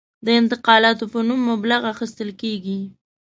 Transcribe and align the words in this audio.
د 0.25 0.27
انتقالاتو 0.39 1.05
په 1.13 1.19
نوم 1.27 1.39
مبلغ 1.51 1.81
اخیستل 1.93 2.29
کېږي. 2.41 2.79